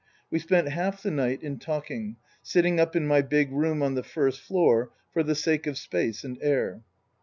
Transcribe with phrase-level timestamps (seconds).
[0.31, 4.01] We spent half the night in talking, sitting up in my big room on the
[4.01, 6.81] first floor for the sake of space and air.